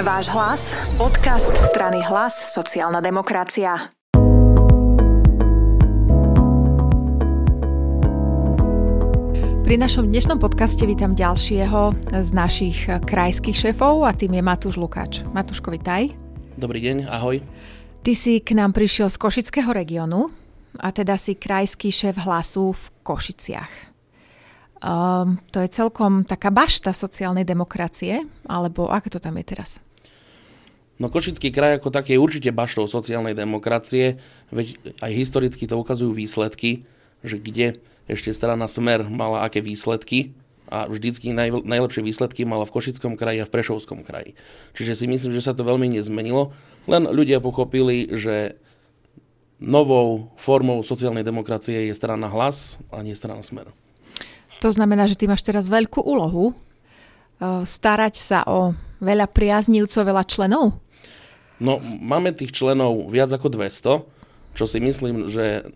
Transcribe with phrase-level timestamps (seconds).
[0.00, 3.92] Váš hlas, podcast strany Hlas, sociálna demokracia.
[9.60, 15.20] Pri našom dnešnom podcaste vítam ďalšieho z našich krajských šéfov a tým je Matúš Lukáč.
[15.36, 16.16] Matúško, vitaj.
[16.56, 17.44] Dobrý deň, ahoj.
[18.00, 20.32] Ty si k nám prišiel z Košického regiónu
[20.80, 23.72] a teda si krajský šéf hlasu v Košiciach.
[24.80, 29.70] Um, to je celkom taká bašta sociálnej demokracie, alebo ako to tam je teraz?
[31.00, 34.20] No Košický kraj ako taký je určite baštou sociálnej demokracie,
[34.52, 36.84] veď aj historicky to ukazujú výsledky,
[37.24, 40.36] že kde ešte strana Smer mala aké výsledky
[40.68, 44.36] a vždycky naj, najlepšie výsledky mala v Košickom kraji a v Prešovskom kraji.
[44.76, 46.52] Čiže si myslím, že sa to veľmi nezmenilo,
[46.84, 48.60] len ľudia pochopili, že
[49.56, 53.72] novou formou sociálnej demokracie je strana Hlas a nie strana Smer.
[54.60, 60.24] To znamená, že ty máš teraz veľkú úlohu uh, starať sa o veľa priaznívcov, veľa
[60.28, 60.76] členov?
[61.60, 65.68] No, máme tých členov viac ako 200, čo si myslím, že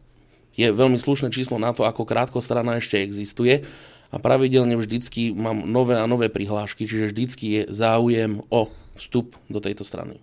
[0.57, 3.69] je veľmi slušné číslo na to, ako krátko strana ešte existuje
[4.09, 9.59] a pravidelne vždycky mám nové a nové prihlášky, čiže vždycky je záujem o vstup do
[9.59, 10.23] tejto strany.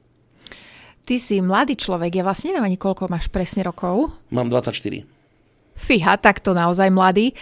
[1.03, 4.16] Ty si mladý človek, ja vlastne neviem ani koľko máš presne rokov.
[4.31, 5.03] Mám 24.
[5.75, 7.36] Fíha, tak to naozaj mladý.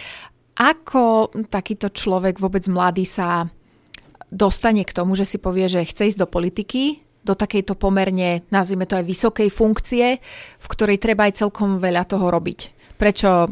[0.58, 3.46] Ako takýto človek vôbec mladý sa
[4.32, 8.88] dostane k tomu, že si povie, že chce ísť do politiky, do takejto pomerne, nazvime
[8.88, 10.18] to aj vysokej funkcie,
[10.56, 12.72] v ktorej treba aj celkom veľa toho robiť.
[12.96, 13.48] Prečo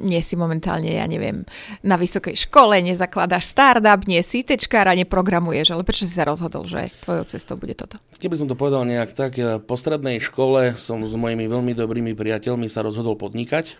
[0.00, 1.44] nie si momentálne, ja neviem,
[1.84, 6.64] na vysokej škole, nezakladáš startup, nie si tečkár a neprogramuješ, ale prečo si sa rozhodol,
[6.64, 8.00] že tvojou cestou bude toto?
[8.16, 9.36] Keby som to povedal nejak tak,
[9.68, 13.76] po strednej škole som s mojimi veľmi dobrými priateľmi sa rozhodol podnikať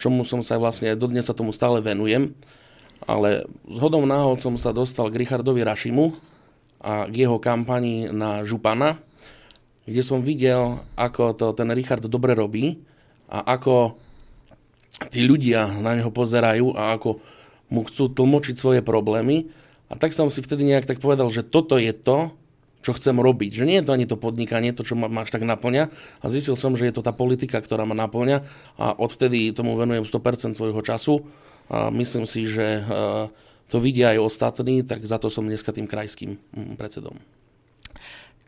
[0.00, 2.32] čomu som sa vlastne, dodnes sa tomu stále venujem.
[3.04, 6.16] Ale s hodou náhod som sa dostal k Richardovi Rašimu
[6.80, 8.96] a k jeho kampani na Župana,
[9.84, 12.80] kde som videl, ako to ten Richard dobre robí
[13.28, 14.00] a ako
[15.12, 17.20] tí ľudia na neho pozerajú a ako
[17.70, 19.48] mu chcú tlmočiť svoje problémy.
[19.90, 22.34] A tak som si vtedy nejak tak povedal, že toto je to,
[22.80, 23.50] čo chcem robiť.
[23.62, 25.92] Že nie je to ani to podnikanie, to, čo ma, máš tak naplňa.
[26.22, 28.42] A zistil som, že je to tá politika, ktorá ma naplňa
[28.80, 31.28] a odvtedy tomu venujem 100% svojho času.
[31.70, 33.30] A myslím si, že e,
[33.70, 37.14] to vidia aj ostatní, tak za to som dneska tým krajským mm, predsedom.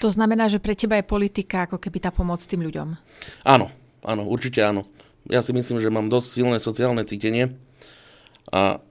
[0.03, 2.99] To znamená, že pre teba je politika ako keby tá pomoc tým ľuďom?
[3.47, 3.71] Áno,
[4.03, 4.83] áno, určite áno.
[5.31, 7.55] Ja si myslím, že mám dosť silné sociálne cítenie
[8.51, 8.83] a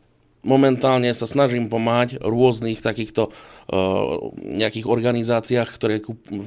[0.41, 5.99] momentálne sa snažím pomáhať rôznych takýchto uh, nejakých organizáciách, ktoré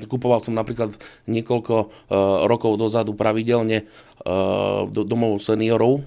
[0.08, 0.96] kupoval som napríklad
[1.28, 1.88] niekoľko uh,
[2.48, 6.02] rokov dozadu pravidelne uh, do, domov seniorov.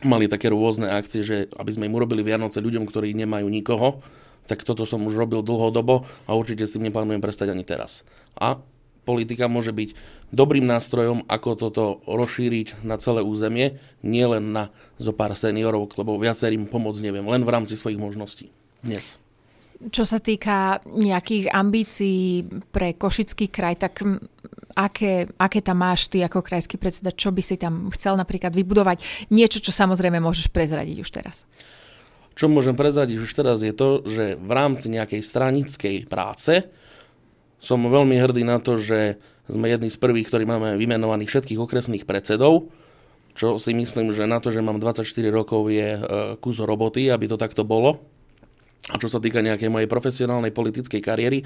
[0.00, 4.00] Mali také rôzne akcie, že aby sme im urobili Vianoce ľuďom, ktorí nemajú nikoho,
[4.48, 8.02] tak toto som už robil dlhodobo a určite s tým neplánujem prestať ani teraz.
[8.40, 8.56] A
[9.04, 9.92] politika môže byť
[10.32, 16.64] dobrým nástrojom, ako toto rozšíriť na celé územie, nielen na zo pár seniorov, lebo viacerým
[16.70, 18.48] pomôcť neviem, len v rámci svojich možností
[18.80, 19.20] dnes.
[19.80, 24.04] Čo sa týka nejakých ambícií pre Košický kraj, tak
[24.74, 27.14] aké, aké tam máš ty ako krajský predseda?
[27.14, 29.28] Čo by si tam chcel napríklad vybudovať?
[29.30, 31.48] Niečo, čo samozrejme môžeš prezradiť už teraz.
[32.38, 36.66] Čo môžem prezradiť už teraz je to, že v rámci nejakej stranickej práce
[37.60, 39.20] som veľmi hrdý na to, že
[39.50, 42.70] sme jedni z prvých, ktorí máme vymenovaných všetkých okresných predsedov,
[43.34, 46.00] čo si myslím, že na to, že mám 24 rokov je e,
[46.38, 48.00] kus roboty, aby to takto bolo.
[48.90, 51.44] A čo sa týka nejakej mojej profesionálnej politickej kariéry,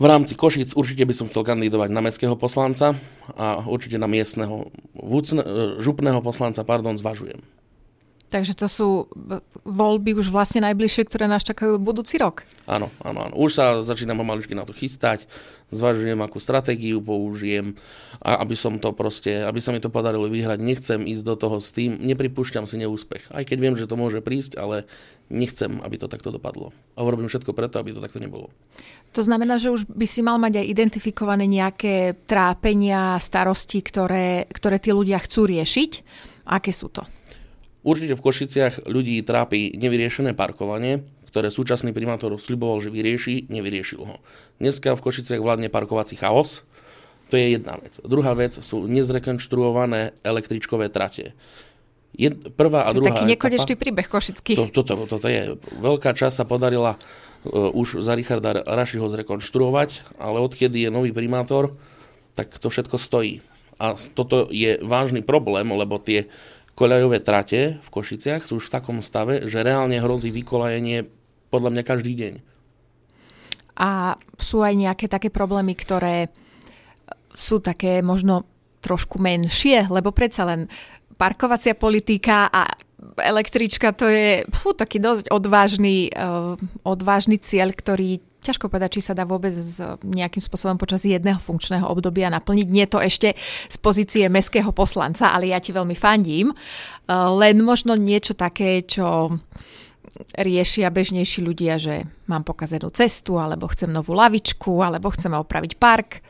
[0.00, 2.96] v rámci Košic určite by som chcel kandidovať na mestského poslanca
[3.36, 5.44] a určite na miestneho, vúcne,
[5.80, 7.40] župného poslanca, pardon, zvažujem.
[8.32, 8.88] Takže to sú
[9.68, 12.48] voľby už vlastne najbližšie, ktoré nás čakajú budúci rok.
[12.64, 13.34] Áno, áno, áno.
[13.36, 15.28] Už sa začínam pomaličky na to chystať,
[15.68, 17.76] zvažujem, akú stratégiu použijem,
[18.24, 20.64] a aby som to proste, aby sa mi to podarilo vyhrať.
[20.64, 23.28] Nechcem ísť do toho s tým, nepripúšťam si neúspech.
[23.36, 24.88] Aj keď viem, že to môže prísť, ale
[25.28, 26.72] nechcem, aby to takto dopadlo.
[26.96, 28.48] A urobím všetko preto, aby to takto nebolo.
[29.12, 34.80] To znamená, že už by si mal mať aj identifikované nejaké trápenia, starosti, ktoré, ktoré
[34.80, 35.90] tí ľudia chcú riešiť.
[36.48, 37.04] Aké sú to?
[37.82, 44.16] Určite v Košiciach ľudí trápi nevyriešené parkovanie, ktoré súčasný primátor sliboval, že vyrieši, nevyriešil ho.
[44.62, 46.62] Dneska v Košiciach vládne parkovací chaos,
[47.32, 47.96] to je jedna vec.
[48.04, 51.32] Druhá vec sú nezrekonštruované električkové trate.
[52.12, 54.52] Jed, prvá a to druhá taký nekonečný príbeh košický.
[54.60, 55.56] To, toto, to, toto je.
[55.80, 61.72] Veľká časť sa podarila uh, už za Richarda Rašiho zrekonštruovať, ale odkedy je nový primátor,
[62.36, 63.40] tak to všetko stojí.
[63.80, 66.28] A toto je vážny problém, lebo tie
[66.74, 71.08] koľajové trate v Košiciach sú už v takom stave, že reálne hrozí vykolajenie
[71.52, 72.34] podľa mňa každý deň.
[73.76, 76.28] A sú aj nejaké také problémy, ktoré
[77.32, 78.44] sú také možno
[78.84, 80.68] trošku menšie, lebo predsa len
[81.16, 82.68] parkovacia politika a
[83.22, 89.14] električka to je fú, taký dosť odvážny, uh, odvážny cieľ, ktorý ťažko povedať, či sa
[89.14, 89.54] dá vôbec
[90.02, 92.68] nejakým spôsobom počas jedného funkčného obdobia naplniť.
[92.68, 93.38] Nie to ešte
[93.70, 96.50] z pozície meského poslanca, ale ja ti veľmi fandím.
[96.50, 99.38] Uh, len možno niečo také, čo
[100.36, 106.20] riešia bežnejší ľudia, že mám pokazenú cestu, alebo chcem novú lavičku, alebo chceme opraviť park.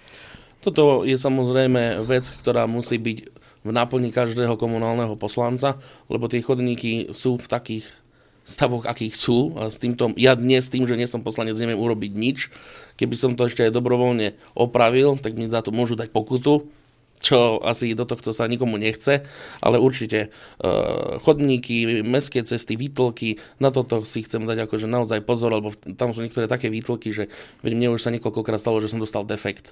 [0.62, 3.18] Toto je samozrejme vec, ktorá musí byť
[3.62, 5.78] v náplni každého komunálneho poslanca,
[6.10, 7.86] lebo tie chodníky sú v takých
[8.42, 9.54] stavoch, akých sú.
[9.58, 12.38] A s týmto, ja dnes, tým, že nie som poslanec, neviem urobiť nič.
[12.98, 16.66] Keby som to ešte aj dobrovoľne opravil, tak mi za to môžu dať pokutu
[17.22, 19.22] čo asi do tohto sa nikomu nechce,
[19.62, 25.54] ale určite uh, chodníky, mestské cesty, výtlky, na toto si chcem dať akože naozaj pozor,
[25.54, 27.30] lebo tam sú niektoré také výtlky, že
[27.62, 29.70] mne už sa niekoľkokrát stalo, že som dostal defekt.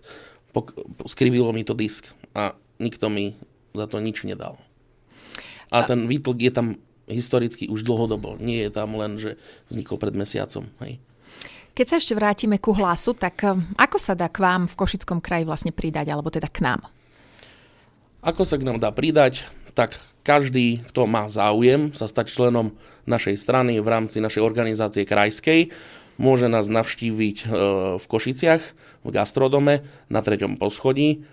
[0.55, 0.78] Pok-
[1.11, 2.06] skrivilo mi to disk
[2.38, 3.34] a nikto mi
[3.75, 4.55] za to nič nedal.
[5.75, 6.67] A ten výtlk je tam
[7.11, 8.39] historicky už dlhodobo.
[8.39, 9.37] Nie je tam len, že
[9.67, 10.71] vznikol pred mesiacom.
[10.81, 11.03] Hej.
[11.75, 15.19] Keď sa ešte vrátime ku hlasu, tak eh, ako sa dá k vám v Košickom
[15.23, 16.87] kraji vlastne pridať, alebo teda k nám?
[18.21, 19.49] Ako sa k nám dá pridať?
[19.73, 19.97] Tak
[20.27, 22.77] každý, kto má záujem sa stať členom
[23.09, 25.73] našej strany v rámci našej organizácie krajskej,
[26.21, 27.45] môže nás navštíviť e,
[27.97, 28.63] v Košiciach,
[29.01, 31.25] v gastrodome na treťom poschodí,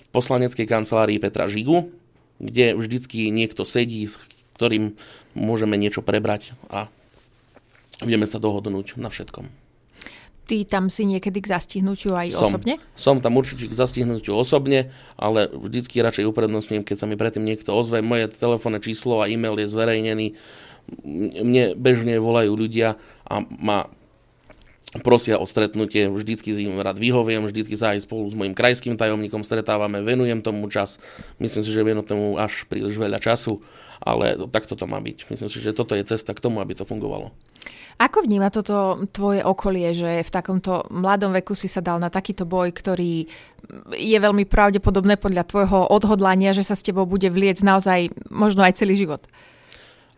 [0.00, 1.92] v poslaneckej kancelárii Petra Žigu,
[2.40, 4.08] kde vždycky niekto sedí,
[4.60, 4.92] ktorým
[5.32, 6.92] môžeme niečo prebrať a
[8.04, 9.48] vieme sa dohodnúť na všetkom.
[10.44, 12.74] Ty tam si niekedy k zastihnutiu aj som, osobne?
[12.92, 17.72] Som tam určite k zastihnutiu osobne, ale vždycky radšej uprednostňujem, keď sa mi predtým niekto
[17.72, 18.02] ozve.
[18.04, 20.26] Moje telefónne číslo a e-mail je zverejnený.
[21.06, 23.86] Mne bežne volajú ľudia a ma
[24.98, 29.46] prosia o stretnutie, vždycky im rád vyhoviem, vždycky sa aj spolu s mojim krajským tajomníkom
[29.46, 30.98] stretávame, venujem tomu čas.
[31.38, 33.62] Myslím si, že venujem tomu až príliš veľa času,
[34.02, 35.30] ale takto to má byť.
[35.30, 37.30] Myslím si, že toto je cesta k tomu, aby to fungovalo.
[38.00, 42.48] Ako vníma toto tvoje okolie, že v takomto mladom veku si sa dal na takýto
[42.48, 43.28] boj, ktorý
[43.92, 48.80] je veľmi pravdepodobné podľa tvojho odhodlania, že sa s tebou bude vliec naozaj možno aj
[48.80, 49.28] celý život?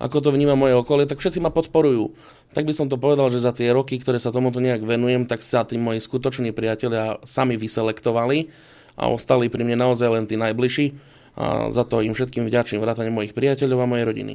[0.02, 2.10] Ako to vníma moje okolie, tak všetci ma podporujú.
[2.50, 5.46] Tak by som to povedal, že za tie roky, ktoré sa tomuto nejak venujem, tak
[5.46, 8.50] sa tí moji skutoční priatelia sami vyselektovali
[8.98, 10.98] a ostali pri mne naozaj len tí najbližší.
[11.38, 14.34] A za to im všetkým vďačím vrátane mojich priateľov a mojej rodiny.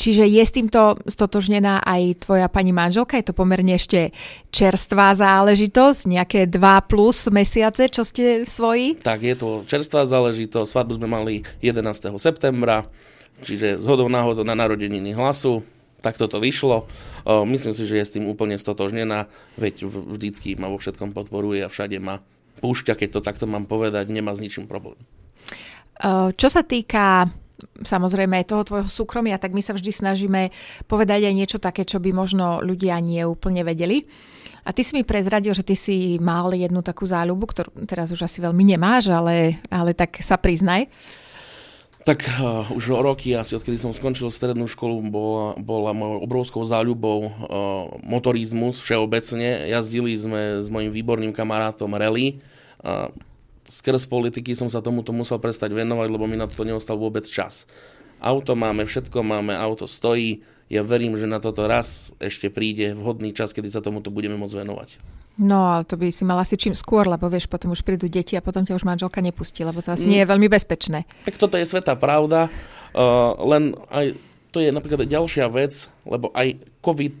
[0.00, 3.20] Čiže je s týmto stotožnená aj tvoja pani manželka?
[3.20, 4.16] Je to pomerne ešte
[4.48, 6.00] čerstvá záležitosť?
[6.08, 8.96] Nejaké dva plus mesiace, čo ste svoji?
[8.96, 10.68] Tak, je to čerstvá záležitosť.
[10.72, 12.16] Svadbu sme mali 11.
[12.16, 12.88] septembra,
[13.42, 15.64] čiže z hodou náhodou na narodeniny hlasu.
[16.00, 16.88] Tak toto vyšlo.
[17.44, 19.28] Myslím si, že je s tým úplne stotožnená,
[19.60, 22.24] veď vždycky ma vo všetkom podporuje a všade ma
[22.64, 24.96] púšťa, keď to takto mám povedať, nemá s ničím problém.
[26.36, 27.28] Čo sa týka
[27.84, 30.48] samozrejme aj toho tvojho súkromia, tak my sa vždy snažíme
[30.88, 34.08] povedať aj niečo také, čo by možno ľudia nie úplne vedeli.
[34.64, 38.24] A ty si mi prezradil, že ty si mal jednu takú záľubu, ktorú teraz už
[38.24, 40.88] asi veľmi nemáš, ale, ale tak sa priznaj.
[42.00, 47.18] Tak uh, už roky, asi odkedy som skončil strednú školu, bola, bola mojou obrovskou záľubou
[47.28, 47.32] uh,
[48.00, 49.68] motorizmus všeobecne.
[49.68, 52.40] Jazdili sme s mojim výborným kamarátom rally.
[52.80, 53.12] Uh,
[53.68, 57.68] skrz politiky som sa tomuto musel prestať venovať, lebo mi na to neostal vôbec čas.
[58.16, 60.40] Auto máme, všetko máme, auto stojí.
[60.72, 64.56] Ja verím, že na toto raz ešte príde vhodný čas, kedy sa tomuto budeme môcť
[64.64, 65.19] venovať.
[65.40, 68.36] No, ale to by si mal asi čím skôr, lebo vieš, potom už prídu deti
[68.36, 70.10] a potom ťa už manželka nepustí, lebo to asi mm.
[70.12, 71.08] nie je veľmi bezpečné.
[71.24, 72.52] Tak toto je svetá pravda,
[72.92, 74.20] uh, len aj
[74.52, 77.16] to je napríklad ďalšia vec, lebo aj COVID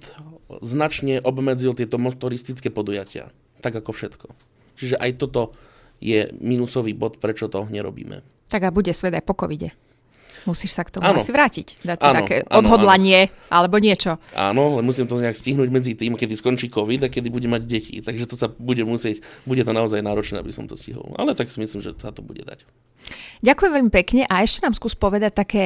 [0.60, 3.32] značne obmedzil tieto motoristické podujatia,
[3.64, 4.28] tak ako všetko.
[4.76, 5.56] Čiže aj toto
[6.02, 8.20] je minusový bod, prečo to nerobíme.
[8.52, 9.72] Tak a bude svet aj po covide.
[10.48, 11.20] Musíš sa k tomu ano.
[11.20, 13.34] asi vrátiť, dať si ano, také ano, odhodlanie ano.
[13.50, 14.16] alebo niečo.
[14.32, 17.62] Áno, ale musím to nejak stihnúť medzi tým, kedy skončí COVID a kedy bude mať
[17.66, 17.94] deti.
[18.00, 21.12] Takže to sa bude musieť, bude to naozaj náročné, aby som to stihol.
[21.20, 22.64] Ale tak si myslím, že sa to bude dať.
[23.40, 25.64] Ďakujem veľmi pekne a ešte nám skús povedať také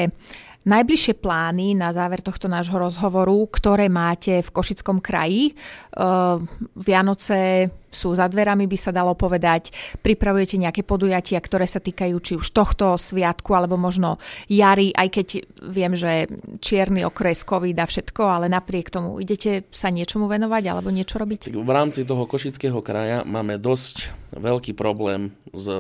[0.65, 5.53] najbližšie plány na záver tohto nášho rozhovoru, ktoré máte v Košickom kraji.
[5.93, 6.41] Uh,
[6.73, 9.71] Vianoce sú za dverami, by sa dalo povedať.
[10.03, 14.19] Pripravujete nejaké podujatia, ktoré sa týkajú či už tohto sviatku, alebo možno
[14.51, 15.29] jary, aj keď
[15.69, 16.27] viem, že
[16.59, 21.55] čierny okres, covid a všetko, ale napriek tomu idete sa niečomu venovať alebo niečo robiť?
[21.55, 25.71] V rámci toho Košického kraja máme dosť veľký problém s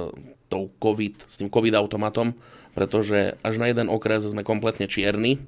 [0.48, 2.36] tou COVID, s tým COVID automatom,
[2.74, 5.38] pretože až na jeden okres sme kompletne čierni,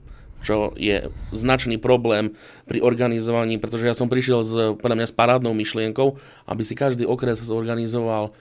[0.44, 2.36] čo je značný problém
[2.70, 7.02] pri organizovaní, pretože ja som prišiel s, podľa mňa s parádnou myšlienkou, aby si každý
[7.08, 8.36] okres zorganizoval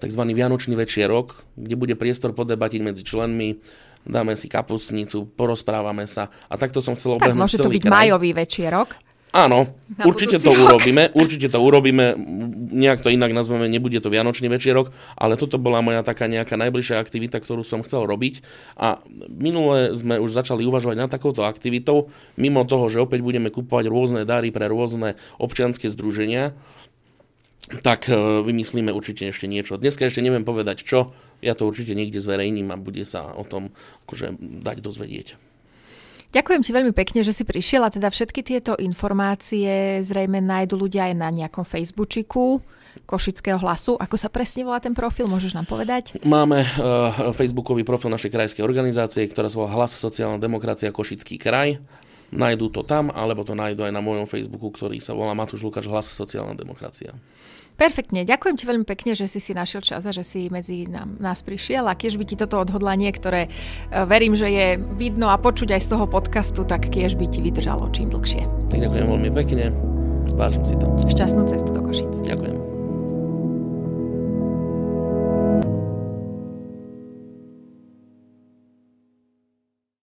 [0.00, 0.22] tzv.
[0.24, 3.60] Vianočný večierok, kde bude priestor podebatiť medzi členmi,
[4.08, 6.32] dáme si kapustnicu, porozprávame sa.
[6.48, 7.92] A takto som chcel obehnúť Tak môže to byť kraj.
[7.92, 8.88] majový večierok.
[9.30, 10.58] Áno, na určite to rok.
[10.58, 12.18] urobíme, určite to urobíme,
[12.74, 16.98] nejak to inak nazveme, nebude to Vianočný večierok, ale toto bola moja taká nejaká najbližšia
[16.98, 18.42] aktivita, ktorú som chcel robiť
[18.74, 18.98] a
[19.30, 24.26] minule sme už začali uvažovať na takouto aktivitou, mimo toho, že opäť budeme kupovať rôzne
[24.26, 26.50] dary pre rôzne občianske združenia,
[27.86, 29.78] tak e, vymyslíme určite ešte niečo.
[29.78, 33.70] Dneska ešte neviem povedať čo, ja to určite niekde zverejním a bude sa o tom
[34.10, 34.34] akože
[34.66, 35.49] dať dozvedieť.
[36.30, 41.10] Ďakujem ti veľmi pekne, že si prišiel a teda všetky tieto informácie zrejme nájdu ľudia
[41.10, 42.62] aj na nejakom Facebooku.
[43.06, 43.98] Košického hlasu.
[43.98, 46.22] Ako sa presne volá ten profil, môžeš nám povedať?
[46.26, 51.78] Máme uh, facebookový profil našej krajskej organizácie, ktorá sa volá Hlas sociálna demokracia Košický kraj.
[52.30, 55.90] Nájdú to tam, alebo to nájdú aj na mojom Facebooku, ktorý sa volá Matúš Lukáš
[55.90, 57.10] Hlas sociálna demokracia.
[57.80, 61.16] Perfektne, ďakujem ti veľmi pekne, že si si našiel čas a že si medzi nám,
[61.16, 65.40] nás prišiel a keď by ti toto odhodlanie, ktoré e, verím, že je vidno a
[65.40, 68.44] počuť aj z toho podcastu, tak keď by ti vydržalo čím dlhšie.
[68.68, 69.72] Tak ďakujem veľmi pekne,
[70.36, 70.92] vážim si to.
[71.08, 72.20] Šťastnú cestu do Košic.
[72.20, 72.59] Ďakujem.